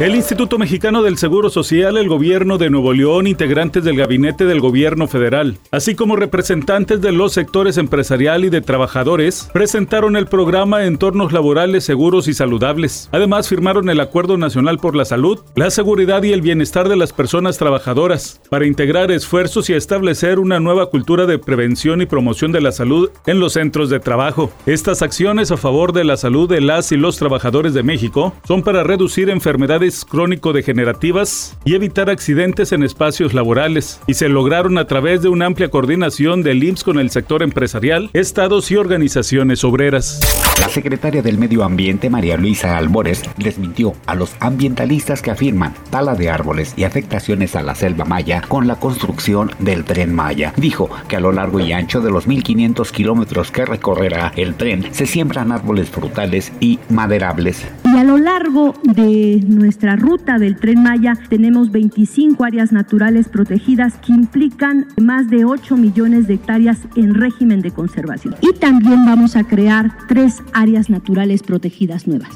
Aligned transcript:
El 0.00 0.16
Instituto 0.16 0.58
Mexicano 0.58 1.02
del 1.02 1.16
Seguro 1.16 1.48
Social, 1.48 1.96
el 1.96 2.08
Gobierno 2.08 2.58
de 2.58 2.70
Nuevo 2.70 2.92
León, 2.92 3.28
integrantes 3.28 3.84
del 3.84 3.96
Gabinete 3.96 4.46
del 4.46 4.58
Gobierno 4.58 5.06
Federal, 5.06 5.58
así 5.70 5.94
como 5.94 6.16
representantes 6.16 7.00
de 7.00 7.12
los 7.12 7.32
sectores 7.34 7.76
empresarial 7.76 8.44
y 8.44 8.50
de 8.50 8.62
trabajadores, 8.62 9.48
presentaron 9.52 10.16
el 10.16 10.26
programa 10.26 10.86
Entornos 10.86 11.32
Laborales 11.32 11.84
Seguros 11.84 12.26
y 12.26 12.34
Saludables. 12.34 13.10
Además, 13.12 13.48
firmaron 13.48 13.88
el 13.90 14.00
Acuerdo 14.00 14.38
Nacional 14.38 14.78
por 14.78 14.96
la 14.96 15.04
Salud, 15.04 15.38
la 15.54 15.70
Seguridad 15.70 16.22
y 16.24 16.32
el 16.32 16.42
Bienestar 16.42 16.88
de 16.88 16.96
las 16.96 17.12
Personas 17.12 17.58
Trabajadoras, 17.58 18.40
para 18.50 18.66
integrar 18.66 19.12
esfuerzos 19.12 19.70
y 19.70 19.74
establecer 19.74 20.40
una 20.40 20.58
nueva 20.58 20.86
cultura 20.86 21.26
de 21.26 21.38
prevención 21.38 22.02
y 22.02 22.06
promoción 22.06 22.50
de 22.50 22.60
la 22.60 22.72
salud 22.72 23.10
en 23.26 23.38
los 23.38 23.52
centros 23.52 23.88
de 23.88 24.00
trabajo. 24.00 24.50
Estas 24.66 25.02
acciones 25.02 25.52
a 25.52 25.56
favor 25.56 25.92
de 25.92 26.02
la 26.02 26.16
salud 26.16 26.48
de 26.48 26.60
las 26.60 26.90
y 26.90 26.96
los 26.96 27.18
trabajadores 27.18 27.72
de 27.72 27.84
México 27.84 28.34
son 28.48 28.62
para 28.62 28.82
reducir 28.82 29.30
enfermedades 29.30 29.81
crónico-degenerativas 30.08 31.56
y 31.64 31.74
evitar 31.74 32.08
accidentes 32.08 32.72
en 32.72 32.84
espacios 32.84 33.34
laborales, 33.34 34.00
y 34.06 34.14
se 34.14 34.28
lograron 34.28 34.78
a 34.78 34.86
través 34.86 35.22
de 35.22 35.28
una 35.28 35.46
amplia 35.46 35.70
coordinación 35.70 36.42
del 36.42 36.62
IMSS 36.62 36.84
con 36.84 36.98
el 36.98 37.10
sector 37.10 37.42
empresarial, 37.42 38.10
estados 38.12 38.70
y 38.70 38.76
organizaciones 38.76 39.64
obreras. 39.64 40.20
La 40.60 40.68
secretaria 40.68 41.22
del 41.22 41.38
Medio 41.38 41.64
Ambiente, 41.64 42.10
María 42.10 42.36
Luisa 42.36 42.76
Albores, 42.76 43.22
desmintió 43.36 43.94
a 44.06 44.14
los 44.14 44.34
ambientalistas 44.38 45.20
que 45.20 45.30
afirman 45.30 45.74
tala 45.90 46.14
de 46.14 46.30
árboles 46.30 46.74
y 46.76 46.84
afectaciones 46.84 47.56
a 47.56 47.62
la 47.62 47.74
selva 47.74 48.04
maya 48.04 48.42
con 48.46 48.68
la 48.68 48.76
construcción 48.76 49.50
del 49.58 49.84
tren 49.84 50.14
Maya. 50.14 50.52
Dijo 50.56 50.88
que 51.08 51.16
a 51.16 51.20
lo 51.20 51.32
largo 51.32 51.58
y 51.58 51.72
ancho 51.72 52.00
de 52.00 52.10
los 52.10 52.28
1.500 52.28 52.90
kilómetros 52.90 53.50
que 53.50 53.64
recorrerá 53.64 54.32
el 54.36 54.54
tren 54.54 54.92
se 54.92 55.06
siembran 55.06 55.50
árboles 55.50 55.90
frutales 55.90 56.52
y 56.60 56.78
maderables. 56.88 57.66
Y 57.92 57.98
a 57.98 58.04
lo 58.04 58.16
largo 58.16 58.72
de 58.84 59.44
nuestra 59.46 59.96
ruta 59.96 60.38
del 60.38 60.58
tren 60.58 60.82
Maya 60.82 61.12
tenemos 61.28 61.70
25 61.70 62.42
áreas 62.42 62.72
naturales 62.72 63.28
protegidas 63.28 63.98
que 63.98 64.12
implican 64.12 64.86
más 64.96 65.28
de 65.28 65.44
8 65.44 65.76
millones 65.76 66.26
de 66.26 66.34
hectáreas 66.34 66.78
en 66.96 67.14
régimen 67.14 67.60
de 67.60 67.70
conservación. 67.70 68.34
Y 68.40 68.54
también 68.54 69.04
vamos 69.04 69.36
a 69.36 69.44
crear 69.44 69.90
tres 70.08 70.38
áreas 70.54 70.88
naturales 70.88 71.42
protegidas 71.42 72.06
nuevas. 72.06 72.30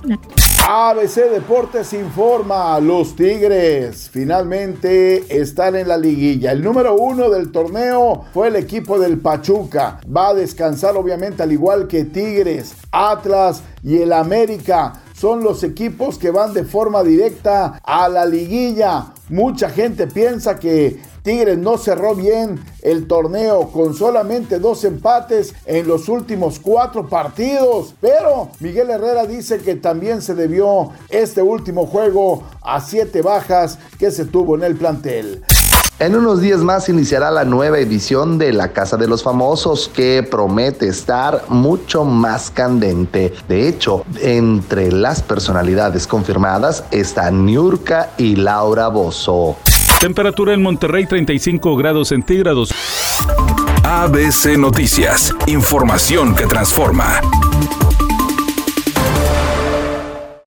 ABC 0.69 1.31
Deportes 1.31 1.93
informa, 1.95 2.79
los 2.81 3.17
Tigres 3.17 4.11
finalmente 4.13 5.41
están 5.41 5.75
en 5.77 5.89
la 5.89 5.97
liguilla. 5.97 6.53
El 6.53 6.63
número 6.63 6.97
uno 6.97 7.31
del 7.31 7.51
torneo 7.51 8.25
fue 8.35 8.48
el 8.48 8.57
equipo 8.57 8.98
del 8.98 9.19
Pachuca. 9.19 10.01
Va 10.05 10.31
a 10.31 10.35
descansar 10.35 10.97
obviamente 10.97 11.43
al 11.43 11.53
igual 11.53 11.87
que 11.87 12.05
Tigres, 12.05 12.75
Atlas 12.91 13.63
y 13.83 13.98
el 13.98 14.13
América 14.13 15.05
son 15.19 15.42
los 15.42 15.62
equipos 15.62 16.19
que 16.19 16.31
van 16.31 16.53
de 16.53 16.64
forma 16.64 17.03
directa 17.03 17.81
a 17.83 18.09
la 18.09 18.27
liguilla. 18.27 19.14
Mucha 19.28 19.70
gente 19.70 20.06
piensa 20.06 20.58
que 20.58 21.00
Tigres 21.23 21.58
no 21.58 21.78
cerró 21.78 22.14
bien 22.14 22.61
el 22.83 23.08
torneo 23.08 23.73
con 23.73 23.95
solamente 23.95 24.61
dos 24.61 24.84
empates 24.84 25.55
en 25.64 25.89
los 25.89 26.08
últimos 26.08 26.61
cuatro 26.61 27.08
partidos. 27.08 27.95
Pero 28.00 28.50
Miguel 28.61 28.91
Herrera 28.91 29.27
dice 29.27 29.58
que 29.58 29.75
también 29.75 30.23
se 30.23 30.34
debió 30.34 30.91
este 31.08 31.42
último 31.42 31.86
juego 31.86 32.45
a 32.62 32.80
siete 32.80 33.23
bajas 33.23 33.78
que 33.98 34.11
se 34.11 34.27
tuvo 34.27 34.55
en 34.55 34.62
el 34.64 34.77
plantel. 34.77 35.42
En 35.98 36.14
unos 36.14 36.42
días 36.42 36.61
más 36.61 36.91
iniciará 36.91 37.30
la 37.30 37.47
nueva 37.47 37.78
edición 37.78 38.36
de 38.36 38.52
La 38.52 38.75
Casa 38.75 38.98
de 38.98 39.08
los 39.08 39.22
Famosos 39.22 39.91
que 39.94 40.22
promete 40.22 40.89
estar 40.89 41.44
mucho 41.48 42.05
más 42.05 42.50
candente. 42.50 43.33
De 43.48 43.66
hecho, 43.66 44.05
entre 44.20 44.92
las 44.92 45.22
personalidades 45.22 46.06
confirmadas 46.06 46.85
están 46.90 47.46
Niurka 47.46 48.11
y 48.18 48.36
Laura 48.36 48.89
Bozo. 48.89 49.56
Temperatura 49.98 50.52
en 50.52 50.62
Monterrey 50.62 51.06
35 51.06 51.74
grados 51.77 52.08
centígrados. 52.08 52.74
ABC 53.83 54.58
Noticias, 54.58 55.35
información 55.46 56.35
que 56.35 56.45
transforma. 56.46 57.23